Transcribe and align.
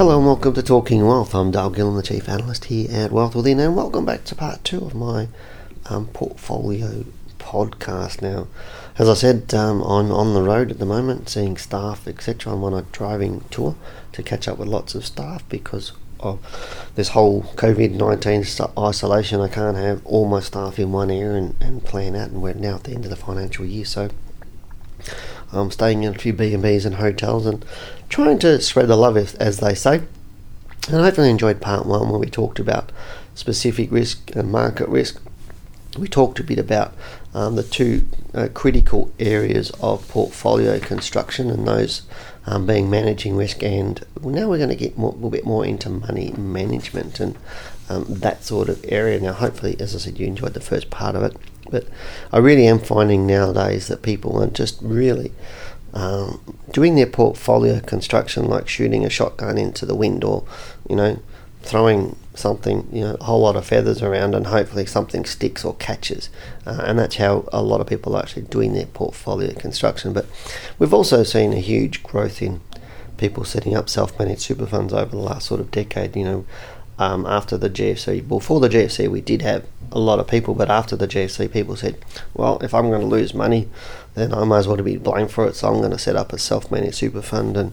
Hello 0.00 0.16
and 0.16 0.26
welcome 0.26 0.54
to 0.54 0.62
Talking 0.62 1.06
Wealth. 1.06 1.34
I'm 1.34 1.50
Dale 1.50 1.70
Gillham, 1.70 1.94
the 1.94 2.02
Chief 2.02 2.26
Analyst 2.26 2.64
here 2.64 2.88
at 2.90 3.12
Wealth 3.12 3.34
Within, 3.34 3.60
and 3.60 3.76
welcome 3.76 4.06
back 4.06 4.24
to 4.24 4.34
part 4.34 4.64
two 4.64 4.82
of 4.82 4.94
my 4.94 5.28
um, 5.90 6.06
portfolio 6.06 7.04
podcast. 7.38 8.22
Now, 8.22 8.46
as 8.98 9.10
I 9.10 9.12
said, 9.12 9.52
um, 9.52 9.82
I'm 9.82 10.10
on 10.10 10.32
the 10.32 10.40
road 10.40 10.70
at 10.70 10.78
the 10.78 10.86
moment, 10.86 11.28
seeing 11.28 11.58
staff, 11.58 12.08
etc. 12.08 12.50
I'm 12.50 12.64
on 12.64 12.72
a 12.72 12.80
driving 12.80 13.44
tour 13.50 13.76
to 14.12 14.22
catch 14.22 14.48
up 14.48 14.56
with 14.56 14.68
lots 14.68 14.94
of 14.94 15.04
staff 15.04 15.46
because 15.50 15.92
of 16.18 16.40
this 16.94 17.10
whole 17.10 17.42
COVID 17.56 17.92
19 17.92 18.46
isolation. 18.82 19.42
I 19.42 19.48
can't 19.48 19.76
have 19.76 20.00
all 20.06 20.26
my 20.26 20.40
staff 20.40 20.78
in 20.78 20.92
one 20.92 21.10
area 21.10 21.34
and, 21.34 21.56
and 21.60 21.84
plan 21.84 22.16
out, 22.16 22.30
and 22.30 22.40
we're 22.40 22.54
now 22.54 22.76
at 22.76 22.84
the 22.84 22.92
end 22.92 23.04
of 23.04 23.10
the 23.10 23.16
financial 23.16 23.66
year, 23.66 23.84
so 23.84 24.08
I'm 25.52 25.70
staying 25.70 26.02
in 26.02 26.14
a 26.14 26.18
few 26.18 26.32
B&Bs 26.32 26.86
and 26.86 26.96
hotels 26.96 27.46
and 27.46 27.64
trying 28.08 28.38
to 28.40 28.60
spread 28.60 28.88
the 28.88 28.96
love, 28.96 29.16
as 29.16 29.58
they 29.58 29.74
say. 29.74 30.02
And 30.88 30.96
I 30.96 31.04
hopefully 31.04 31.30
enjoyed 31.30 31.60
part 31.60 31.86
one 31.86 32.08
where 32.08 32.18
we 32.18 32.30
talked 32.30 32.58
about 32.58 32.92
specific 33.34 33.90
risk 33.90 34.34
and 34.34 34.50
market 34.50 34.88
risk. 34.88 35.20
We 35.98 36.08
talked 36.08 36.38
a 36.38 36.44
bit 36.44 36.58
about 36.58 36.94
um, 37.34 37.56
the 37.56 37.62
two 37.62 38.06
uh, 38.32 38.48
critical 38.54 39.12
areas 39.18 39.70
of 39.80 40.06
portfolio 40.08 40.78
construction 40.78 41.50
and 41.50 41.66
those 41.66 42.02
um, 42.46 42.66
being 42.66 42.88
managing 42.88 43.36
risk 43.36 43.62
and 43.62 44.04
now 44.22 44.48
we're 44.48 44.58
going 44.58 44.70
to 44.70 44.76
get 44.76 44.96
more, 44.96 45.12
a 45.12 45.14
little 45.14 45.30
bit 45.30 45.44
more 45.44 45.64
into 45.64 45.90
money 45.90 46.32
management 46.32 47.20
and 47.20 47.36
um, 47.88 48.04
that 48.08 48.44
sort 48.44 48.68
of 48.68 48.84
area. 48.88 49.20
Now, 49.20 49.32
hopefully, 49.32 49.76
as 49.78 49.94
I 49.94 49.98
said, 49.98 50.18
you 50.18 50.26
enjoyed 50.26 50.54
the 50.54 50.60
first 50.60 50.90
part 50.90 51.16
of 51.16 51.22
it, 51.22 51.36
but 51.70 51.86
I 52.32 52.38
really 52.38 52.66
am 52.66 52.78
finding 52.78 53.26
nowadays 53.26 53.88
that 53.88 54.02
people 54.02 54.42
are 54.42 54.48
just 54.48 54.80
really 54.82 55.32
um, 55.92 56.40
doing 56.72 56.94
their 56.94 57.06
portfolio 57.06 57.80
construction 57.80 58.44
like 58.44 58.68
shooting 58.68 59.04
a 59.04 59.10
shotgun 59.10 59.58
into 59.58 59.86
the 59.86 59.94
wind 59.94 60.24
or, 60.24 60.44
you 60.88 60.96
know, 60.96 61.20
throwing 61.62 62.16
something, 62.34 62.88
you 62.92 63.02
know, 63.02 63.16
a 63.20 63.24
whole 63.24 63.40
lot 63.40 63.56
of 63.56 63.66
feathers 63.66 64.02
around 64.02 64.34
and 64.34 64.46
hopefully 64.46 64.86
something 64.86 65.24
sticks 65.24 65.64
or 65.64 65.74
catches. 65.76 66.30
Uh, 66.64 66.82
and 66.86 66.98
that's 66.98 67.16
how 67.16 67.48
a 67.52 67.62
lot 67.62 67.80
of 67.80 67.86
people 67.86 68.16
are 68.16 68.22
actually 68.22 68.42
doing 68.42 68.72
their 68.72 68.86
portfolio 68.86 69.52
construction. 69.54 70.12
But 70.12 70.26
we've 70.78 70.94
also 70.94 71.22
seen 71.22 71.52
a 71.52 71.60
huge 71.60 72.02
growth 72.02 72.40
in 72.40 72.60
people 73.18 73.44
setting 73.44 73.76
up 73.76 73.88
self 73.88 74.18
managed 74.18 74.40
super 74.42 74.66
funds 74.66 74.92
over 74.92 75.10
the 75.10 75.22
last 75.22 75.46
sort 75.46 75.60
of 75.60 75.70
decade. 75.70 76.16
You 76.16 76.24
know, 76.24 76.46
um, 77.00 77.24
after 77.24 77.56
the 77.56 77.70
GFC. 77.70 78.28
Before 78.28 78.60
the 78.60 78.68
GFC, 78.68 79.08
we 79.08 79.22
did 79.22 79.40
have 79.40 79.64
a 79.90 79.98
lot 79.98 80.20
of 80.20 80.28
people, 80.28 80.54
but 80.54 80.70
after 80.70 80.96
the 80.96 81.08
GFC, 81.08 81.50
people 81.50 81.74
said, 81.74 81.96
well, 82.34 82.58
if 82.62 82.74
I'm 82.74 82.90
going 82.90 83.00
to 83.00 83.06
lose 83.06 83.32
money, 83.32 83.68
then 84.14 84.34
I 84.34 84.44
might 84.44 84.58
as 84.58 84.68
well 84.68 84.76
be 84.76 84.98
blamed 84.98 85.32
for 85.32 85.46
it. 85.46 85.56
So 85.56 85.68
I'm 85.68 85.78
going 85.78 85.92
to 85.92 85.98
set 85.98 86.14
up 86.14 86.32
a 86.34 86.38
self 86.38 86.70
managed 86.70 86.96
super 86.96 87.22
fund 87.22 87.56
and 87.56 87.72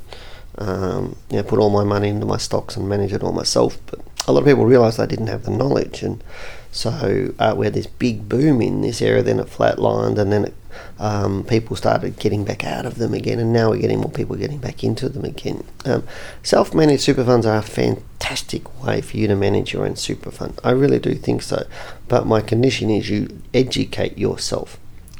um, 0.57 1.17
you 1.29 1.37
know, 1.37 1.43
put 1.43 1.59
all 1.59 1.69
my 1.69 1.83
money 1.83 2.07
into 2.07 2.25
my 2.25 2.37
stocks 2.37 2.77
and 2.77 2.87
manage 2.87 3.11
it 3.11 3.21
all 3.21 3.33
myself. 3.33 3.77
But 3.85 3.99
a 4.27 4.31
lot 4.31 4.41
of 4.41 4.45
people 4.45 4.65
realised 4.65 4.97
they 4.97 5.07
didn't 5.07 5.27
have 5.27 5.43
the 5.43 5.51
knowledge, 5.51 6.03
and 6.03 6.23
so 6.71 7.33
uh, 7.39 7.53
we 7.57 7.65
had 7.65 7.73
this 7.73 7.87
big 7.87 8.27
boom 8.27 8.61
in 8.61 8.81
this 8.81 9.01
area. 9.01 9.23
Then 9.23 9.39
it 9.39 9.47
flatlined, 9.47 10.17
and 10.17 10.31
then 10.31 10.45
it 10.45 10.53
um, 10.99 11.43
people 11.43 11.75
started 11.75 12.19
getting 12.19 12.43
back 12.43 12.63
out 12.63 12.85
of 12.85 12.95
them 12.95 13.13
again, 13.13 13.39
and 13.39 13.53
now 13.53 13.69
we're 13.69 13.79
getting 13.81 13.99
more 13.99 14.11
people 14.11 14.35
getting 14.35 14.59
back 14.59 14.83
into 14.83 15.09
them 15.09 15.25
again. 15.25 15.63
Um, 15.85 16.03
Self 16.43 16.73
managed 16.73 17.03
super 17.03 17.23
funds 17.23 17.45
are 17.45 17.57
a 17.57 17.63
fantastic 17.63 18.83
way 18.83 19.01
for 19.01 19.17
you 19.17 19.27
to 19.27 19.35
manage 19.35 19.73
your 19.73 19.85
own 19.85 19.95
super 19.95 20.31
fund. 20.31 20.59
I 20.63 20.71
really 20.71 20.99
do 20.99 21.13
think 21.15 21.41
so. 21.41 21.67
But 22.07 22.25
my 22.25 22.41
condition 22.41 22.89
is 22.89 23.09
you 23.09 23.41
educate 23.53 24.17
yourself. 24.17 24.79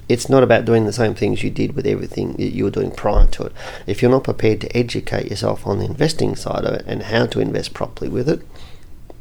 It's 0.10 0.30
not 0.30 0.44
about 0.44 0.66
doing 0.66 0.86
the 0.86 0.94
same 0.94 1.16
things 1.16 1.44
you 1.44 1.50
did 1.50 1.76
with 1.76 1.86
everything 1.86 2.40
you 2.40 2.64
were 2.64 2.70
doing 2.70 2.92
prior 2.92 3.28
to 3.28 3.44
it. 3.44 3.54
If 3.86 4.02
you're 4.02 4.12
not 4.12 4.24
prepared 4.24 4.62
to 4.62 4.78
educate 4.78 5.30
yourself 5.30 5.68
on 5.68 5.80
the 5.80 5.86
investing 5.86 6.36
side 6.36 6.64
of 6.64 6.74
it 6.76 6.86
and 6.88 7.04
how 7.04 7.26
to 7.26 7.42
invest 7.42 7.74
properly 7.74 8.10
with 8.10 8.30
it, 8.30 8.42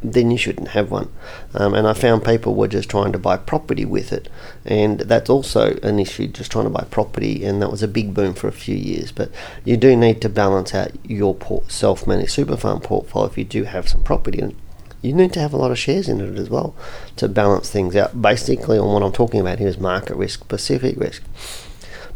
then 0.03 0.31
you 0.31 0.39
shouldn't 0.39 0.69
have 0.69 0.91
one. 0.91 1.11
Um, 1.55 1.75
and 1.75 1.87
I 1.87 1.93
found 1.93 2.25
people 2.25 2.55
were 2.55 2.69
just 2.69 2.89
trying 2.89 3.13
to 3.13 3.19
buy 3.19 3.37
property 3.37 3.85
with 3.85 4.13
it, 4.13 4.29
and 4.65 5.01
that's 5.01 5.31
also 5.31 5.79
an 5.83 5.99
issue, 5.99 6.29
just 6.29 6.53
trying 6.53 6.65
to 6.67 6.71
buy 6.71 6.85
property, 6.91 7.45
and 7.45 7.61
that 7.63 7.71
was 7.71 7.83
a 7.83 7.89
big 7.89 8.15
boom 8.15 8.35
for 8.35 8.49
a 8.49 8.53
few 8.53 8.77
years. 8.77 9.11
But 9.13 9.31
you 9.65 9.77
do 9.77 9.97
need 9.97 10.21
to 10.23 10.29
balance 10.29 10.75
out 10.75 10.93
your 11.05 11.37
self-managed 11.69 12.31
super 12.31 12.57
fund 12.57 12.83
portfolio 12.83 13.29
if 13.29 13.39
you 13.39 13.45
do 13.45 13.65
have 13.65 13.89
some 13.89 14.03
property, 14.03 14.41
and 14.41 14.55
you 15.03 15.13
need 15.13 15.33
to 15.35 15.41
have 15.41 15.53
a 15.53 15.57
lot 15.57 15.71
of 15.71 15.79
shares 15.79 16.09
in 16.09 16.21
it 16.21 16.39
as 16.39 16.51
well 16.51 16.75
to 17.17 17.29
balance 17.29 17.71
things 17.71 17.95
out. 17.95 18.21
Basically, 18.21 18.79
on 18.79 18.93
what 18.93 19.03
I'm 19.03 19.13
talking 19.13 19.41
about 19.41 19.59
here 19.59 19.69
is 19.69 19.79
market 19.79 20.17
risk, 20.17 20.41
specific 20.41 20.97
risk. 20.97 21.23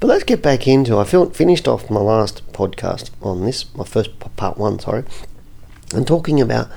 But 0.01 0.07
let's 0.07 0.25
get 0.25 0.43
back 0.43 0.67
into. 0.67 0.99
I 0.99 1.05
finished 1.05 1.69
off 1.69 1.91
my 1.91 2.01
last 2.01 2.51
podcast 2.53 3.11
on 3.21 3.45
this, 3.45 3.73
my 3.75 3.85
first 3.85 4.19
part 4.37 4.57
one, 4.57 4.79
sorry, 4.79 5.05
and 5.95 6.07
talking 6.07 6.41
about 6.41 6.69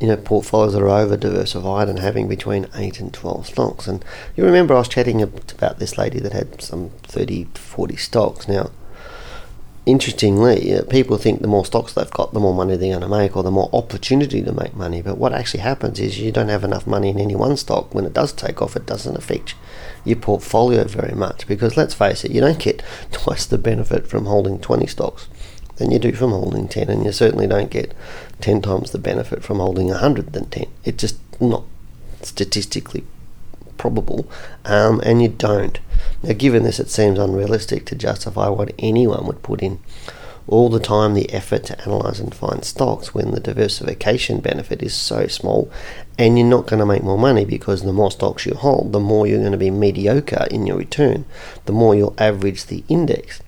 you 0.00 0.08
know, 0.08 0.16
portfolios 0.16 0.72
that 0.72 0.82
are 0.82 0.88
over 0.88 1.16
diversified 1.16 1.88
and 1.88 1.98
having 1.98 2.28
between 2.28 2.66
8 2.74 3.00
and 3.00 3.14
12 3.14 3.46
stocks. 3.46 3.86
And 3.86 4.04
you 4.36 4.44
remember 4.44 4.74
I 4.74 4.78
was 4.78 4.88
chatting 4.88 5.22
about 5.22 5.78
this 5.78 5.96
lady 5.96 6.18
that 6.20 6.32
had 6.32 6.60
some 6.60 6.90
30, 7.04 7.44
40 7.54 7.96
stocks. 7.96 8.48
Now, 8.48 8.70
interestingly, 9.86 10.74
uh, 10.74 10.82
people 10.84 11.16
think 11.16 11.40
the 11.40 11.48
more 11.48 11.64
stocks 11.64 11.92
they've 11.92 12.10
got, 12.10 12.32
the 12.32 12.40
more 12.40 12.54
money 12.54 12.76
they're 12.76 12.90
going 12.90 13.08
to 13.08 13.08
make 13.08 13.36
or 13.36 13.44
the 13.44 13.50
more 13.52 13.70
opportunity 13.72 14.42
to 14.42 14.52
make 14.52 14.74
money. 14.74 15.00
But 15.00 15.18
what 15.18 15.32
actually 15.32 15.60
happens 15.60 16.00
is 16.00 16.18
you 16.18 16.32
don't 16.32 16.48
have 16.48 16.64
enough 16.64 16.86
money 16.86 17.10
in 17.10 17.20
any 17.20 17.36
one 17.36 17.56
stock. 17.56 17.94
When 17.94 18.04
it 18.04 18.12
does 18.14 18.32
take 18.32 18.60
off, 18.60 18.76
it 18.76 18.86
doesn't 18.86 19.16
affect 19.16 19.54
your 20.04 20.16
portfolio 20.16 20.84
very 20.84 21.14
much 21.14 21.46
because 21.46 21.76
let's 21.76 21.94
face 21.94 22.24
it, 22.24 22.32
you 22.32 22.40
don't 22.40 22.58
get 22.58 22.82
twice 23.12 23.46
the 23.46 23.58
benefit 23.58 24.08
from 24.08 24.26
holding 24.26 24.58
20 24.58 24.86
stocks 24.86 25.28
than 25.76 25.90
you 25.90 25.98
do 25.98 26.12
from 26.12 26.30
holding 26.30 26.68
10, 26.68 26.88
and 26.88 27.04
you 27.04 27.12
certainly 27.12 27.46
don't 27.46 27.70
get 27.70 27.94
10 28.40 28.62
times 28.62 28.90
the 28.90 28.98
benefit 28.98 29.42
from 29.42 29.58
holding 29.58 29.88
100 29.88 30.32
than 30.32 30.46
10. 30.46 30.66
It's 30.84 31.00
just 31.00 31.18
not 31.40 31.64
statistically 32.22 33.04
probable, 33.76 34.30
um, 34.64 35.00
and 35.04 35.20
you 35.20 35.28
don't. 35.28 35.78
Now, 36.22 36.32
given 36.32 36.62
this, 36.62 36.80
it 36.80 36.90
seems 36.90 37.18
unrealistic 37.18 37.86
to 37.86 37.94
justify 37.94 38.48
what 38.48 38.72
anyone 38.78 39.26
would 39.26 39.42
put 39.42 39.62
in 39.62 39.80
all 40.46 40.68
the 40.68 40.80
time 40.80 41.14
the 41.14 41.32
effort 41.32 41.64
to 41.64 41.80
analyze 41.82 42.20
and 42.20 42.34
find 42.34 42.64
stocks 42.64 43.14
when 43.14 43.30
the 43.30 43.40
diversification 43.40 44.40
benefit 44.40 44.82
is 44.82 44.94
so 44.94 45.26
small 45.26 45.70
and 46.18 46.38
you're 46.38 46.46
not 46.46 46.66
going 46.66 46.78
to 46.78 46.86
make 46.86 47.02
more 47.02 47.18
money 47.18 47.44
because 47.44 47.82
the 47.82 47.92
more 47.92 48.10
stocks 48.10 48.44
you 48.44 48.54
hold 48.54 48.92
the 48.92 49.00
more 49.00 49.26
you're 49.26 49.38
going 49.38 49.52
to 49.52 49.58
be 49.58 49.70
mediocre 49.70 50.46
in 50.50 50.66
your 50.66 50.76
return 50.76 51.24
the 51.64 51.72
more 51.72 51.94
you'll 51.94 52.14
average 52.18 52.66
the 52.66 52.84
index 52.88 53.40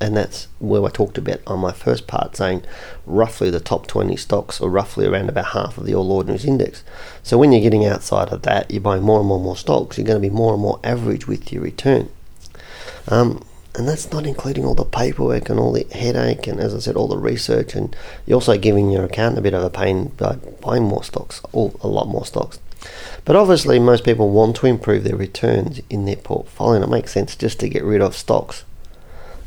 and 0.00 0.16
that's 0.16 0.48
where 0.58 0.84
I 0.84 0.90
talked 0.90 1.16
about 1.16 1.40
on 1.46 1.60
my 1.60 1.72
first 1.72 2.06
part, 2.06 2.36
saying 2.36 2.62
roughly 3.06 3.48
the 3.48 3.60
top 3.60 3.86
20 3.86 4.14
stocks 4.16 4.60
are 4.60 4.68
roughly 4.68 5.06
around 5.06 5.28
about 5.28 5.46
half 5.46 5.78
of 5.78 5.86
the 5.86 5.94
All 5.94 6.12
Ordinaries 6.12 6.44
Index. 6.44 6.84
So 7.22 7.38
when 7.38 7.50
you're 7.52 7.62
getting 7.62 7.86
outside 7.86 8.28
of 8.28 8.42
that, 8.42 8.70
you're 8.70 8.80
buying 8.80 9.02
more 9.02 9.20
and 9.20 9.28
more 9.28 9.38
and 9.38 9.44
more 9.44 9.56
stocks, 9.56 9.96
you're 9.96 10.06
going 10.06 10.20
to 10.20 10.28
be 10.28 10.34
more 10.34 10.52
and 10.52 10.62
more 10.62 10.80
average 10.84 11.26
with 11.26 11.50
your 11.50 11.62
return. 11.62 12.10
Um, 13.08 13.42
and 13.74 13.88
that's 13.88 14.10
not 14.12 14.26
including 14.26 14.64
all 14.64 14.74
the 14.74 14.84
paperwork 14.84 15.48
and 15.48 15.58
all 15.58 15.72
the 15.72 15.86
headache 15.92 16.46
and, 16.46 16.60
as 16.60 16.74
I 16.74 16.78
said, 16.78 16.96
all 16.96 17.08
the 17.08 17.18
research. 17.18 17.74
And 17.74 17.94
you're 18.26 18.36
also 18.36 18.56
giving 18.58 18.90
your 18.90 19.04
account 19.04 19.38
a 19.38 19.42
bit 19.42 19.54
of 19.54 19.62
a 19.62 19.70
pain 19.70 20.12
by 20.16 20.36
buying 20.62 20.84
more 20.84 21.04
stocks, 21.04 21.40
or 21.52 21.72
a 21.82 21.88
lot 21.88 22.08
more 22.08 22.24
stocks. 22.24 22.58
But 23.24 23.36
obviously, 23.36 23.78
most 23.78 24.04
people 24.04 24.30
want 24.30 24.56
to 24.56 24.66
improve 24.66 25.04
their 25.04 25.16
returns 25.16 25.80
in 25.90 26.04
their 26.04 26.16
portfolio, 26.16 26.76
and 26.76 26.84
it 26.84 26.90
makes 26.90 27.12
sense 27.12 27.36
just 27.36 27.60
to 27.60 27.68
get 27.68 27.82
rid 27.82 28.00
of 28.00 28.16
stocks 28.16 28.64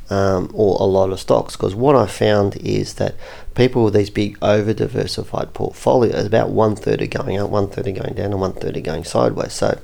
um, 0.10 0.50
or 0.54 0.78
a 0.80 0.86
lot 0.86 1.12
of 1.12 1.20
stocks. 1.20 1.56
Because 1.56 1.76
what 1.76 1.96
I 1.96 2.08
found 2.08 2.58
is 2.58 2.96
that 2.96 3.16
people 3.56 3.84
with 3.84 3.94
these 3.94 4.10
big 4.10 4.38
over 4.42 4.74
diversified 4.74 5.54
portfolios, 5.54 6.26
about 6.26 6.50
one 6.50 6.76
third 6.76 7.02
are 7.02 7.08
going 7.08 7.38
up, 7.38 7.50
one 7.50 7.70
third 7.70 7.88
are 7.88 7.92
going 7.92 8.16
down, 8.16 8.32
and 8.32 8.40
one 8.40 8.54
third 8.54 8.78
are 8.78 8.82
going 8.82 9.04
sideways. 9.04 9.54
So 9.54 9.80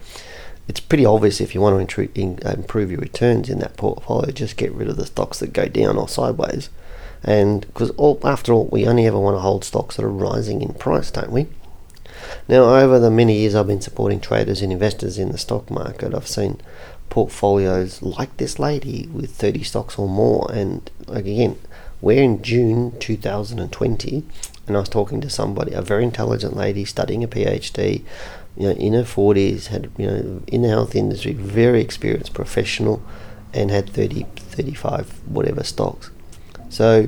it's 0.68 0.80
pretty 0.80 1.06
obvious 1.06 1.40
if 1.40 1.54
you 1.54 1.62
want 1.62 1.90
to 1.90 2.02
improve 2.52 2.92
your 2.92 3.00
returns 3.00 3.50
in 3.50 3.60
that 3.60 3.78
portfolio, 3.78 4.32
just 4.32 4.58
get 4.58 4.72
rid 4.74 4.90
of 4.90 4.98
the 4.98 5.06
stocks 5.06 5.40
that 5.40 5.54
go 5.54 5.68
down 5.68 5.98
or 5.98 6.10
sideways. 6.10 6.70
And 7.24 7.62
because 7.62 7.92
after 8.24 8.54
all, 8.54 8.68
we 8.72 8.88
only 8.88 9.06
ever 9.06 9.20
want 9.20 9.36
to 9.36 9.42
hold 9.42 9.64
stocks 9.64 9.96
that 9.96 10.06
are 10.06 10.10
rising 10.10 10.62
in 10.62 10.74
price, 10.74 11.12
don't 11.12 11.32
we? 11.32 11.48
Now, 12.48 12.76
over 12.76 13.00
the 13.00 13.12
many 13.12 13.40
years 13.40 13.56
I've 13.56 13.68
been 13.68 13.82
supporting 13.82 14.20
traders 14.20 14.62
and 14.62 14.72
investors 14.72 15.18
in 15.18 15.32
the 15.32 15.38
stock 15.38 15.70
market, 15.70 16.14
I've 16.14 16.28
seen 16.28 16.62
portfolios 17.10 18.02
like 18.02 18.36
this 18.38 18.60
lady 18.60 19.08
with 19.14 19.32
30 19.32 19.64
stocks 19.64 19.98
or 19.98 20.08
more. 20.08 20.52
And 20.52 20.90
again, 21.08 21.58
we're 22.02 22.24
in 22.24 22.42
June 22.42 22.98
2020, 23.00 24.24
and 24.68 24.76
I 24.76 24.80
was 24.80 24.90
talking 24.90 25.22
to 25.22 25.30
somebody, 25.30 25.74
a 25.74 25.82
very 25.82 26.04
intelligent 26.04 26.56
lady 26.56 26.86
studying 26.86 27.24
a 27.24 27.28
PhD, 27.28 28.04
you 28.58 28.68
know, 28.68 28.76
in 28.76 28.94
her 28.94 29.04
40s, 29.04 29.68
had, 29.68 29.92
you 29.98 30.08
know, 30.08 30.42
in 30.48 30.62
the 30.62 30.70
health 30.70 30.96
industry, 30.96 31.34
very 31.34 31.82
experienced 31.82 32.34
professional, 32.34 33.02
and 33.54 33.72
had 33.72 33.90
30, 33.90 34.26
35, 34.36 35.22
whatever 35.26 35.64
stocks. 35.64 36.12
So 36.70 37.08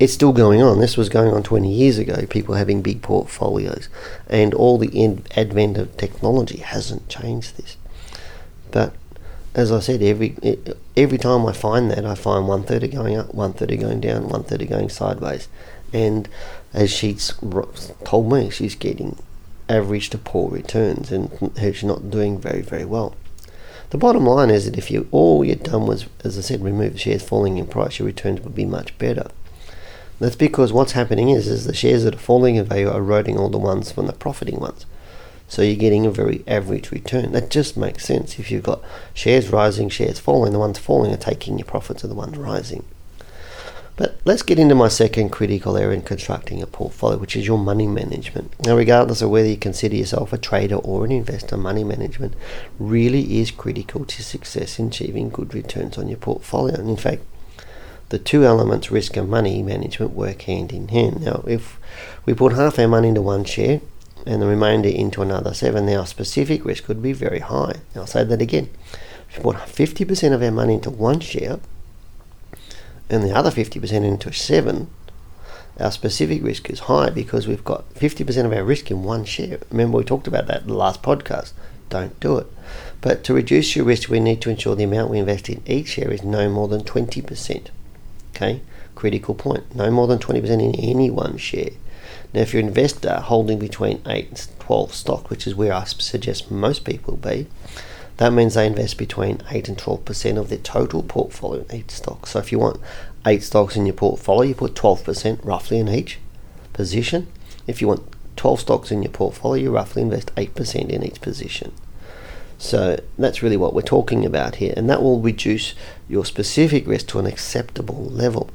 it's 0.00 0.12
still 0.12 0.32
going 0.32 0.60
on. 0.60 0.80
This 0.80 0.96
was 0.96 1.08
going 1.08 1.32
on 1.32 1.42
20 1.42 1.72
years 1.72 1.98
ago, 1.98 2.26
people 2.26 2.56
having 2.56 2.82
big 2.82 3.02
portfolios, 3.02 3.88
and 4.28 4.52
all 4.52 4.78
the 4.78 5.16
advent 5.36 5.78
of 5.78 5.96
technology 5.96 6.58
hasn't 6.58 7.08
changed 7.08 7.56
this. 7.56 7.76
But 8.72 8.94
as 9.54 9.70
I 9.70 9.78
said, 9.78 10.02
every 10.02 10.36
every 10.96 11.18
time 11.18 11.46
I 11.46 11.52
find 11.52 11.90
that, 11.90 12.04
I 12.04 12.14
find 12.14 12.48
one 12.48 12.64
third 12.64 12.90
going 12.90 13.16
up, 13.16 13.32
one 13.34 13.52
third 13.52 13.78
going 13.78 14.00
down, 14.00 14.28
one 14.28 14.44
third 14.44 14.66
going 14.68 14.88
sideways. 14.88 15.48
And 15.92 16.28
as 16.72 16.90
she's 16.90 17.32
told 18.04 18.32
me, 18.32 18.50
she's 18.50 18.74
getting 18.74 19.16
average 19.68 20.10
to 20.10 20.18
poor 20.18 20.50
returns, 20.50 21.12
and 21.12 21.30
she's 21.56 21.84
not 21.84 22.10
doing 22.10 22.38
very 22.38 22.62
very 22.62 22.84
well. 22.84 23.14
The 23.90 23.98
bottom 23.98 24.26
line 24.26 24.50
is 24.50 24.64
that 24.64 24.76
if 24.76 24.90
you 24.90 25.06
all 25.12 25.44
you'd 25.44 25.62
done 25.62 25.86
was, 25.86 26.06
as 26.24 26.36
I 26.36 26.40
said, 26.40 26.64
remove 26.64 26.98
shares 26.98 27.22
falling 27.22 27.58
in 27.58 27.66
price, 27.66 28.00
your 28.00 28.06
returns 28.06 28.40
would 28.40 28.54
be 28.54 28.64
much 28.64 28.96
better. 28.98 29.28
That's 30.18 30.36
because 30.36 30.72
what's 30.72 30.92
happening 30.92 31.30
is, 31.30 31.46
is 31.46 31.64
the 31.64 31.74
shares 31.74 32.02
that 32.04 32.14
are 32.16 32.18
falling 32.18 32.56
in 32.56 32.64
value 32.64 32.88
are 32.88 32.98
eroding 32.98 33.38
all 33.38 33.50
the 33.50 33.58
ones 33.58 33.92
from 33.92 34.06
the 34.06 34.12
profiting 34.12 34.58
ones. 34.58 34.86
So 35.48 35.62
you're 35.62 35.76
getting 35.76 36.06
a 36.06 36.10
very 36.10 36.42
average 36.46 36.90
return. 36.90 37.32
That 37.32 37.50
just 37.50 37.76
makes 37.76 38.04
sense. 38.04 38.38
If 38.38 38.50
you've 38.50 38.62
got 38.62 38.82
shares 39.12 39.50
rising, 39.50 39.88
shares 39.88 40.18
falling, 40.18 40.52
the 40.52 40.58
ones 40.58 40.78
falling 40.78 41.12
are 41.12 41.18
taking 41.18 41.58
your 41.58 41.66
profits 41.66 42.02
of 42.02 42.10
the 42.10 42.16
ones 42.16 42.36
rising. 42.36 42.84
But 43.96 44.18
let's 44.24 44.42
get 44.42 44.58
into 44.58 44.74
my 44.74 44.88
second 44.88 45.28
critical 45.28 45.76
area 45.76 45.96
in 45.96 46.02
constructing 46.02 46.60
a 46.60 46.66
portfolio, 46.66 47.16
which 47.16 47.36
is 47.36 47.46
your 47.46 47.58
money 47.58 47.86
management. 47.86 48.52
Now, 48.64 48.76
regardless 48.76 49.22
of 49.22 49.30
whether 49.30 49.46
you 49.46 49.56
consider 49.56 49.94
yourself 49.94 50.32
a 50.32 50.38
trader 50.38 50.76
or 50.76 51.04
an 51.04 51.12
investor, 51.12 51.56
money 51.56 51.84
management 51.84 52.34
really 52.80 53.38
is 53.38 53.52
critical 53.52 54.04
to 54.04 54.22
success 54.22 54.80
in 54.80 54.88
achieving 54.88 55.28
good 55.28 55.54
returns 55.54 55.96
on 55.96 56.08
your 56.08 56.18
portfolio. 56.18 56.74
And 56.74 56.90
in 56.90 56.96
fact, 56.96 57.22
the 58.08 58.18
two 58.18 58.44
elements, 58.44 58.90
risk 58.90 59.16
and 59.16 59.30
money 59.30 59.62
management, 59.62 60.12
work 60.12 60.42
hand 60.42 60.72
in 60.72 60.88
hand. 60.88 61.22
Now, 61.22 61.44
if 61.46 61.78
we 62.26 62.34
put 62.34 62.52
half 62.52 62.80
our 62.80 62.88
money 62.88 63.08
into 63.08 63.22
one 63.22 63.44
share 63.44 63.80
and 64.26 64.40
the 64.40 64.46
remainder 64.46 64.88
into 64.88 65.22
another 65.22 65.54
seven, 65.54 65.86
now 65.86 66.04
specific 66.04 66.64
risk 66.64 66.84
could 66.84 67.02
be 67.02 67.12
very 67.12 67.40
high. 67.40 67.76
I'll 67.94 68.06
say 68.06 68.24
that 68.24 68.42
again. 68.42 68.70
If 69.28 69.38
we 69.38 69.52
put 69.52 69.56
50% 69.56 70.32
of 70.32 70.42
our 70.42 70.50
money 70.50 70.74
into 70.74 70.90
one 70.90 71.20
share, 71.20 71.60
and 73.10 73.22
the 73.22 73.34
other 73.34 73.50
50% 73.50 73.92
into 73.92 74.32
seven, 74.32 74.88
our 75.78 75.90
specific 75.90 76.42
risk 76.42 76.70
is 76.70 76.80
high 76.80 77.10
because 77.10 77.46
we've 77.46 77.64
got 77.64 77.92
50% 77.94 78.46
of 78.46 78.52
our 78.52 78.64
risk 78.64 78.90
in 78.90 79.02
one 79.02 79.24
share. 79.24 79.58
Remember, 79.70 79.98
we 79.98 80.04
talked 80.04 80.26
about 80.26 80.46
that 80.46 80.62
in 80.62 80.68
the 80.68 80.74
last 80.74 81.02
podcast. 81.02 81.52
Don't 81.90 82.18
do 82.20 82.38
it. 82.38 82.46
But 83.00 83.24
to 83.24 83.34
reduce 83.34 83.76
your 83.76 83.84
risk, 83.84 84.08
we 84.08 84.20
need 84.20 84.40
to 84.42 84.50
ensure 84.50 84.74
the 84.74 84.84
amount 84.84 85.10
we 85.10 85.18
invest 85.18 85.48
in 85.48 85.62
each 85.66 85.88
share 85.88 86.10
is 86.10 86.22
no 86.22 86.48
more 86.48 86.68
than 86.68 86.82
20%. 86.82 87.68
Okay, 88.30 88.62
critical 88.94 89.34
point. 89.34 89.74
No 89.74 89.90
more 89.90 90.06
than 90.06 90.18
20% 90.18 90.44
in 90.48 90.74
any 90.76 91.10
one 91.10 91.36
share. 91.36 91.70
Now, 92.34 92.40
if 92.40 92.52
you're 92.52 92.62
an 92.62 92.68
investor 92.68 93.20
holding 93.20 93.60
between 93.60 94.02
8 94.04 94.28
and 94.28 94.48
12 94.58 94.92
stocks, 94.92 95.30
which 95.30 95.46
is 95.46 95.54
where 95.54 95.72
I 95.72 95.84
suggest 95.84 96.50
most 96.50 96.84
people 96.84 97.16
be, 97.16 97.46
that 98.16 98.32
means 98.32 98.54
they 98.54 98.66
invest 98.66 98.98
between 98.98 99.40
8 99.48 99.68
and 99.68 99.78
12% 99.78 100.36
of 100.36 100.48
their 100.48 100.58
total 100.58 101.04
portfolio 101.04 101.64
in 101.68 101.76
each 101.76 101.92
stock. 101.92 102.26
So 102.26 102.40
if 102.40 102.50
you 102.50 102.58
want 102.58 102.80
8 103.24 103.40
stocks 103.40 103.76
in 103.76 103.86
your 103.86 103.94
portfolio, 103.94 104.48
you 104.48 104.54
put 104.56 104.74
12% 104.74 105.44
roughly 105.44 105.78
in 105.78 105.88
each 105.88 106.18
position. 106.72 107.28
If 107.68 107.80
you 107.80 107.86
want 107.86 108.02
12 108.34 108.60
stocks 108.60 108.90
in 108.90 109.04
your 109.04 109.12
portfolio, 109.12 109.62
you 109.62 109.70
roughly 109.70 110.02
invest 110.02 110.34
8% 110.34 110.90
in 110.90 111.04
each 111.04 111.20
position. 111.20 111.72
So 112.58 112.98
that's 113.16 113.44
really 113.44 113.56
what 113.56 113.74
we're 113.74 113.82
talking 113.82 114.24
about 114.24 114.56
here, 114.56 114.74
and 114.76 114.90
that 114.90 115.02
will 115.02 115.20
reduce 115.20 115.74
your 116.08 116.24
specific 116.24 116.86
risk 116.86 117.06
to 117.08 117.20
an 117.20 117.26
acceptable 117.26 118.04
level. 118.06 118.50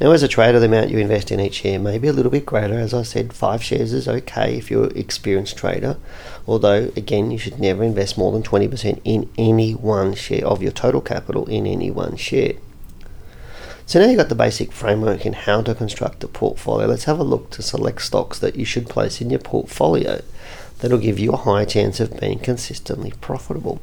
Now, 0.00 0.10
as 0.10 0.22
a 0.22 0.28
trader, 0.28 0.58
the 0.58 0.66
amount 0.66 0.90
you 0.90 0.98
invest 0.98 1.30
in 1.30 1.38
each 1.38 1.54
share 1.54 1.78
may 1.78 1.98
be 1.98 2.08
a 2.08 2.12
little 2.12 2.32
bit 2.32 2.46
greater. 2.46 2.74
As 2.74 2.92
I 2.92 3.02
said, 3.02 3.32
five 3.32 3.62
shares 3.62 3.92
is 3.92 4.08
okay 4.08 4.56
if 4.56 4.70
you're 4.70 4.86
an 4.86 4.96
experienced 4.96 5.56
trader. 5.56 5.96
Although, 6.46 6.90
again, 6.96 7.30
you 7.30 7.38
should 7.38 7.60
never 7.60 7.84
invest 7.84 8.18
more 8.18 8.32
than 8.32 8.42
20% 8.42 9.00
in 9.04 9.30
any 9.38 9.74
one 9.74 10.14
share 10.14 10.46
of 10.46 10.62
your 10.62 10.72
total 10.72 11.00
capital 11.00 11.46
in 11.46 11.66
any 11.66 11.90
one 11.90 12.16
share. 12.16 12.54
So 13.86 14.00
now 14.00 14.06
you've 14.06 14.18
got 14.18 14.28
the 14.28 14.34
basic 14.34 14.72
framework 14.72 15.26
in 15.26 15.34
how 15.34 15.62
to 15.62 15.74
construct 15.74 16.24
a 16.24 16.28
portfolio. 16.28 16.86
Let's 16.86 17.04
have 17.04 17.18
a 17.18 17.24
look 17.24 17.50
to 17.50 17.62
select 17.62 18.02
stocks 18.02 18.38
that 18.38 18.56
you 18.56 18.64
should 18.64 18.88
place 18.88 19.20
in 19.20 19.30
your 19.30 19.40
portfolio 19.40 20.22
that'll 20.78 20.98
give 20.98 21.18
you 21.18 21.32
a 21.32 21.36
high 21.36 21.64
chance 21.64 22.00
of 22.00 22.18
being 22.18 22.38
consistently 22.38 23.12
profitable. 23.20 23.80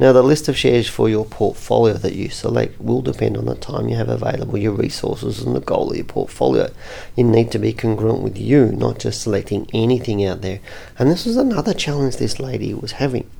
Now, 0.00 0.14
the 0.14 0.22
list 0.22 0.48
of 0.48 0.56
shares 0.56 0.88
for 0.88 1.10
your 1.10 1.26
portfolio 1.26 1.92
that 1.92 2.14
you 2.14 2.30
select 2.30 2.80
will 2.80 3.02
depend 3.02 3.36
on 3.36 3.44
the 3.44 3.54
time 3.54 3.86
you 3.86 3.96
have 3.96 4.08
available, 4.08 4.56
your 4.56 4.72
resources, 4.72 5.42
and 5.42 5.54
the 5.54 5.60
goal 5.60 5.90
of 5.90 5.96
your 5.96 6.06
portfolio. 6.06 6.70
You 7.16 7.24
need 7.24 7.52
to 7.52 7.58
be 7.58 7.74
congruent 7.74 8.22
with 8.22 8.38
you, 8.38 8.72
not 8.72 8.98
just 8.98 9.20
selecting 9.20 9.68
anything 9.74 10.24
out 10.24 10.40
there. 10.40 10.60
And 10.98 11.10
this 11.10 11.26
was 11.26 11.36
another 11.36 11.74
challenge 11.74 12.16
this 12.16 12.40
lady 12.40 12.72
was 12.72 12.92
having. 12.92 13.30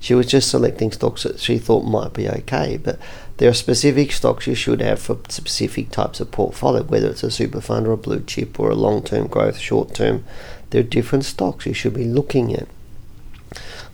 She 0.00 0.14
was 0.14 0.26
just 0.26 0.50
selecting 0.50 0.90
stocks 0.90 1.22
that 1.22 1.38
she 1.38 1.58
thought 1.58 1.84
might 1.84 2.12
be 2.12 2.28
okay, 2.28 2.76
but 2.76 2.98
there 3.36 3.48
are 3.48 3.54
specific 3.54 4.10
stocks 4.10 4.48
you 4.48 4.56
should 4.56 4.80
have 4.80 4.98
for 5.00 5.18
specific 5.28 5.92
types 5.92 6.18
of 6.18 6.32
portfolio, 6.32 6.82
whether 6.82 7.10
it's 7.10 7.22
a 7.22 7.30
super 7.30 7.60
fund 7.60 7.86
or 7.86 7.92
a 7.92 7.96
blue 7.96 8.24
chip 8.24 8.58
or 8.58 8.70
a 8.70 8.74
long 8.74 9.04
term 9.04 9.28
growth, 9.28 9.58
short 9.58 9.94
term. 9.94 10.24
There 10.70 10.80
are 10.80 10.82
different 10.82 11.24
stocks 11.24 11.66
you 11.66 11.72
should 11.72 11.94
be 11.94 12.06
looking 12.06 12.52
at. 12.52 12.66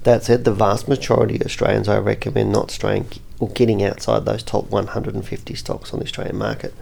That 0.06 0.22
said, 0.22 0.44
the 0.44 0.54
vast 0.54 0.86
majority 0.86 1.34
of 1.34 1.42
Australians 1.42 1.88
I 1.88 1.98
recommend 1.98 2.52
not 2.52 2.70
straying 2.70 3.08
or 3.40 3.48
getting 3.48 3.82
outside 3.82 4.24
those 4.24 4.44
top 4.44 4.70
150 4.70 5.54
stocks 5.56 5.92
on 5.92 5.98
the 5.98 6.04
Australian 6.04 6.36
market 6.36 6.72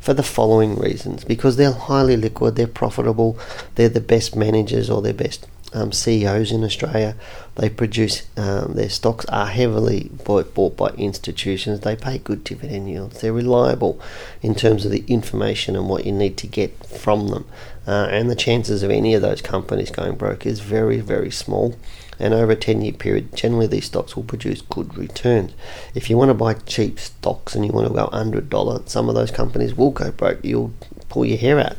for 0.00 0.12
the 0.12 0.22
following 0.22 0.78
reasons 0.78 1.24
because 1.24 1.56
they're 1.56 1.72
highly 1.72 2.18
liquid, 2.18 2.56
they're 2.56 2.66
profitable, 2.66 3.38
they're 3.76 3.88
the 3.88 4.02
best 4.02 4.36
managers 4.36 4.90
or 4.90 5.00
they're 5.00 5.14
best 5.14 5.46
um, 5.72 5.92
CEOs 5.92 6.52
in 6.52 6.62
Australia. 6.62 7.16
They 7.54 7.70
produce 7.70 8.24
um, 8.36 8.74
their 8.74 8.90
stocks 8.90 9.24
are 9.30 9.46
heavily 9.46 10.10
bought, 10.22 10.52
bought 10.52 10.76
by 10.76 10.88
institutions. 10.88 11.80
They 11.80 11.96
pay 11.96 12.18
good 12.18 12.44
dividend 12.44 12.90
yields. 12.90 13.22
They're 13.22 13.32
reliable 13.32 13.98
in 14.42 14.54
terms 14.54 14.84
of 14.84 14.90
the 14.90 15.04
information 15.08 15.74
and 15.74 15.88
what 15.88 16.04
you 16.04 16.12
need 16.12 16.36
to 16.36 16.46
get 16.46 16.84
from 16.84 17.28
them. 17.28 17.46
Uh, 17.86 18.08
and 18.10 18.30
the 18.30 18.36
chances 18.36 18.82
of 18.82 18.90
any 18.90 19.14
of 19.14 19.22
those 19.22 19.40
companies 19.40 19.90
going 19.90 20.16
broke 20.16 20.44
is 20.44 20.60
very, 20.60 21.00
very 21.00 21.30
small 21.30 21.76
and 22.18 22.34
over 22.34 22.52
a 22.52 22.56
10 22.56 22.82
year 22.82 22.92
period, 22.92 23.34
generally 23.34 23.66
these 23.66 23.86
stocks 23.86 24.16
will 24.16 24.24
produce 24.24 24.62
good 24.62 24.96
returns. 24.96 25.52
If 25.94 26.08
you 26.08 26.16
want 26.16 26.30
to 26.30 26.34
buy 26.34 26.54
cheap 26.54 26.98
stocks 26.98 27.54
and 27.54 27.64
you 27.64 27.72
want 27.72 27.88
to 27.88 27.94
go 27.94 28.08
under 28.12 28.38
a 28.38 28.42
dollar, 28.42 28.82
some 28.86 29.08
of 29.08 29.14
those 29.14 29.30
companies 29.30 29.74
will 29.74 29.90
go 29.90 30.10
broke. 30.10 30.44
You'll 30.44 30.72
pull 31.08 31.24
your 31.24 31.38
hair 31.38 31.58
out 31.58 31.76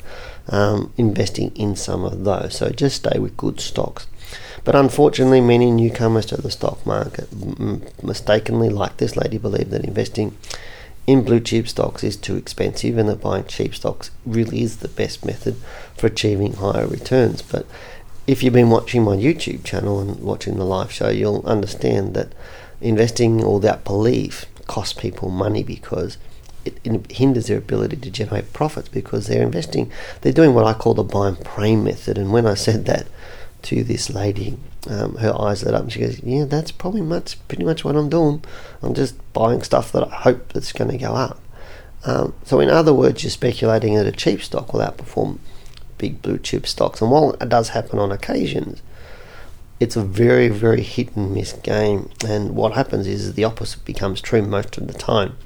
um, 0.48 0.94
investing 0.98 1.56
in 1.56 1.76
some 1.76 2.04
of 2.04 2.24
those. 2.24 2.58
So 2.58 2.70
just 2.70 2.98
stay 2.98 3.20
with 3.20 3.38
good 3.38 3.60
stocks. 3.60 4.08
But 4.64 4.76
unfortunately, 4.76 5.42
many 5.42 5.70
newcomers 5.70 6.26
to 6.28 6.42
the 6.42 6.50
stock 6.50 6.86
market 6.86 7.30
mistakenly, 8.04 8.70
like 8.70 8.98
this 8.98 9.16
lady, 9.16 9.38
believe 9.38 9.70
that 9.70 9.86
investing 9.86 10.36
in 11.06 11.24
blue 11.24 11.40
chip 11.40 11.68
stocks 11.68 12.04
is 12.04 12.18
too 12.18 12.36
expensive 12.36 12.98
and 12.98 13.08
that 13.08 13.22
buying 13.22 13.46
cheap 13.46 13.76
stocks 13.76 14.10
really 14.26 14.64
is 14.64 14.78
the 14.78 14.88
best 14.88 15.24
method 15.24 15.56
for 15.96 16.08
achieving 16.08 16.54
higher 16.54 16.88
returns. 16.88 17.44
But 17.44 17.68
if 18.28 18.42
you've 18.42 18.54
been 18.54 18.70
watching 18.70 19.04
my 19.04 19.16
YouTube 19.16 19.64
channel 19.64 20.00
and 20.00 20.20
watching 20.20 20.58
the 20.58 20.64
live 20.64 20.92
show, 20.92 21.10
you'll 21.10 21.46
understand 21.46 22.14
that 22.16 22.34
investing 22.82 23.44
all 23.44 23.60
that 23.60 23.84
belief 23.84 24.46
costs 24.68 24.94
people 24.94 25.30
money 25.30 25.64
because 25.64 26.18
it, 26.66 26.80
it, 26.84 27.12
hinders 27.12 27.48
their 27.48 27.60
ability 27.60 27.98
to 27.98 28.10
generate 28.10 28.52
profits 28.52 28.90
because 28.90 29.28
they're 29.28 29.44
investing, 29.44 29.92
they're 30.22 30.34
doing 30.34 30.54
what 30.56 30.66
I 30.66 30.74
call 30.74 30.96
the 30.96 31.04
buy 31.04 31.28
and 31.28 31.44
pray 31.44 31.76
method. 31.76 32.18
And 32.18 32.32
when 32.32 32.48
I 32.48 32.56
said 32.56 32.86
that 32.86 33.08
to 33.64 33.84
this 33.84 34.10
lady, 34.10 34.58
um, 34.90 35.16
her 35.18 35.40
eyes 35.40 35.64
lit 35.64 35.76
up 35.76 35.84
and 35.84 35.92
she 35.92 36.00
goes, 36.00 36.20
Yeah, 36.24 36.46
that's 36.46 36.72
probably 36.72 37.02
much, 37.02 37.38
pretty 37.48 37.64
much 37.64 37.86
what 37.86 37.96
I'm 37.96 38.10
doing. 38.10 38.44
I'm 38.82 38.96
just 38.96 39.16
buying 39.34 39.62
stuff 39.62 39.92
that 39.92 40.08
I 40.08 40.16
hope 40.16 40.54
that's 40.54 40.72
going 40.72 40.92
to 40.92 40.98
go 40.98 41.14
up. 41.14 41.40
Um, 42.06 42.34
so, 42.44 42.60
in 42.60 42.70
other 42.70 42.94
words, 42.94 43.24
you're 43.24 43.32
speculating 43.32 43.96
that 43.96 44.06
a 44.06 44.12
cheap 44.12 44.44
stock 44.44 44.74
will 44.74 44.82
outperform 44.82 45.40
big 45.98 46.22
blue 46.22 46.38
chip 46.38 46.68
stocks. 46.68 47.02
And 47.02 47.12
while 47.12 47.32
it 47.34 47.50
does 47.50 47.70
happen 47.70 48.00
on 48.00 48.12
occasions, 48.12 48.82
it's 49.80 49.96
a 49.96 50.04
very, 50.04 50.48
very 50.48 50.82
hit 50.82 51.16
and 51.16 51.34
miss 51.34 51.54
game. 51.54 52.10
And 52.26 52.56
what 52.56 52.74
happens 52.74 53.08
is 53.08 53.34
the 53.34 53.44
opposite 53.44 53.84
becomes 53.86 54.22
true 54.22 54.42
most 54.42 54.78
of 54.78 54.88
the 54.88 54.94
time. 54.94 55.38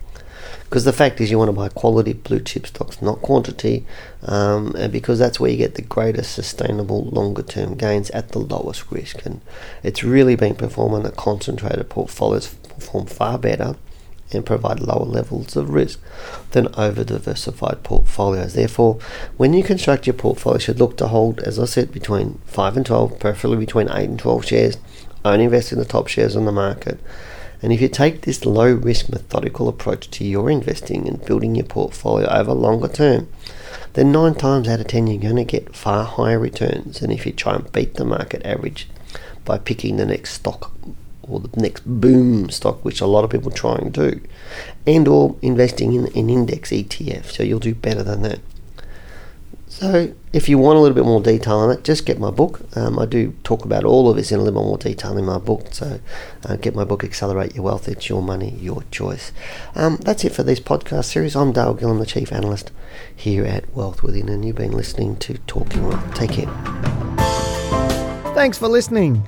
Because 0.63 0.85
the 0.85 0.93
fact 0.93 1.19
is, 1.19 1.31
you 1.31 1.39
want 1.39 1.49
to 1.49 1.53
buy 1.53 1.69
quality 1.69 2.13
blue 2.13 2.39
chip 2.39 2.67
stocks, 2.67 3.01
not 3.01 3.23
quantity, 3.23 3.87
um, 4.21 4.75
and 4.77 4.93
because 4.93 5.17
that's 5.17 5.39
where 5.39 5.49
you 5.49 5.57
get 5.57 5.73
the 5.73 5.81
greatest 5.81 6.35
sustainable 6.35 7.05
longer 7.05 7.41
term 7.41 7.75
gains 7.75 8.11
at 8.11 8.29
the 8.29 8.39
lowest 8.39 8.91
risk. 8.91 9.25
And 9.25 9.41
it's 9.81 10.03
really 10.03 10.35
been 10.35 10.53
performing 10.53 11.03
that 11.03 11.15
concentrated 11.15 11.89
portfolios 11.89 12.53
perform 12.53 13.07
far 13.07 13.39
better 13.39 13.77
and 14.31 14.45
provide 14.45 14.79
lower 14.79 15.05
levels 15.05 15.55
of 15.55 15.69
risk 15.69 15.99
than 16.51 16.73
over 16.75 17.03
diversified 17.03 17.83
portfolios. 17.83 18.53
Therefore, 18.53 18.99
when 19.37 19.53
you 19.53 19.63
construct 19.63 20.07
your 20.07 20.13
portfolio, 20.13 20.57
you 20.57 20.61
should 20.61 20.79
look 20.79 20.97
to 20.97 21.07
hold, 21.07 21.39
as 21.41 21.59
I 21.59 21.65
said, 21.65 21.91
between 21.91 22.39
5 22.45 22.77
and 22.77 22.85
12, 22.85 23.19
preferably 23.19 23.57
between 23.57 23.89
8 23.89 24.09
and 24.09 24.19
12 24.19 24.45
shares. 24.45 24.77
Only 25.25 25.45
invest 25.45 25.71
in 25.71 25.79
the 25.79 25.85
top 25.85 26.07
shares 26.07 26.35
on 26.35 26.45
the 26.45 26.51
market. 26.51 26.99
And 27.61 27.73
if 27.73 27.81
you 27.81 27.89
take 27.89 28.21
this 28.21 28.45
low 28.45 28.71
risk 28.73 29.09
methodical 29.09 29.67
approach 29.67 30.09
to 30.11 30.23
your 30.23 30.49
investing 30.49 31.07
and 31.07 31.25
building 31.25 31.55
your 31.55 31.65
portfolio 31.65 32.27
over 32.29 32.53
longer 32.53 32.87
term, 32.87 33.27
then 33.93 34.11
nine 34.11 34.35
times 34.35 34.67
out 34.67 34.79
of 34.79 34.87
ten 34.87 35.07
you're 35.07 35.21
going 35.21 35.35
to 35.35 35.43
get 35.43 35.75
far 35.75 36.05
higher 36.05 36.39
returns 36.39 37.01
than 37.01 37.11
if 37.11 37.25
you 37.25 37.33
try 37.33 37.55
and 37.55 37.71
beat 37.73 37.95
the 37.95 38.05
market 38.05 38.45
average 38.45 38.87
by 39.43 39.57
picking 39.57 39.97
the 39.97 40.05
next 40.05 40.35
stock 40.35 40.71
or 41.29 41.39
the 41.39 41.49
next 41.59 41.83
boom 41.85 42.49
stock, 42.49 42.83
which 42.83 43.01
a 43.01 43.05
lot 43.05 43.23
of 43.23 43.29
people 43.29 43.51
try 43.51 43.75
and 43.75 43.93
do, 43.93 44.21
and 44.85 45.07
or 45.07 45.35
investing 45.41 45.93
in 45.93 46.07
an 46.07 46.29
index 46.29 46.71
ETF. 46.71 47.25
So 47.25 47.43
you'll 47.43 47.59
do 47.59 47.75
better 47.75 48.03
than 48.03 48.21
that. 48.23 48.39
So 49.67 50.13
if 50.33 50.49
you 50.49 50.57
want 50.57 50.77
a 50.77 50.81
little 50.81 50.95
bit 50.95 51.05
more 51.05 51.21
detail 51.21 51.57
on 51.57 51.71
it, 51.71 51.83
just 51.83 52.05
get 52.05 52.19
my 52.19 52.31
book. 52.31 52.59
Um, 52.75 52.97
I 52.99 53.05
do 53.05 53.33
talk 53.43 53.65
about 53.65 53.83
all 53.83 54.09
of 54.09 54.17
this 54.17 54.31
in 54.31 54.39
a 54.39 54.43
little 54.43 54.59
bit 54.59 54.65
more 54.65 54.77
detail 54.77 55.17
in 55.17 55.25
my 55.25 55.37
book. 55.37 55.67
So 55.71 55.99
uh, 56.45 56.55
get 56.55 56.75
my 56.75 56.83
book, 56.83 57.03
Accelerate 57.03 57.55
Your 57.55 57.65
Wealth. 57.65 57.87
It's 57.87 58.09
your 58.09 58.21
money, 58.21 58.55
your 58.59 58.83
choice. 58.91 59.31
Um, 59.75 59.97
that's 59.97 60.25
it 60.25 60.33
for 60.33 60.43
this 60.43 60.59
podcast 60.59 61.05
series. 61.05 61.35
I'm 61.35 61.53
Dale 61.53 61.75
Gillham, 61.75 61.99
the 61.99 62.05
Chief 62.05 62.33
Analyst 62.33 62.71
here 63.15 63.45
at 63.45 63.73
Wealth 63.75 64.01
Within, 64.01 64.27
and 64.27 64.43
you've 64.43 64.57
been 64.57 64.71
listening 64.71 65.15
to 65.17 65.37
Talking 65.47 65.87
Wealth. 65.87 66.13
Take 66.15 66.31
care. 66.31 66.47
Thanks 68.33 68.57
for 68.57 68.67
listening. 68.67 69.27